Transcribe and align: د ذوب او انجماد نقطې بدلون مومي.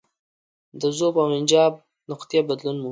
د 0.79 0.81
ذوب 0.97 1.15
او 1.21 1.29
انجماد 1.39 1.73
نقطې 2.09 2.39
بدلون 2.49 2.75
مومي. 2.75 2.79